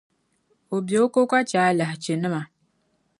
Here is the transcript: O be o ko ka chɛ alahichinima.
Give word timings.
O 0.75 0.75
be 0.85 0.95
o 1.03 1.05
ko 1.13 1.21
ka 1.31 1.39
chɛ 1.49 1.59
alahichinima. 1.69 2.41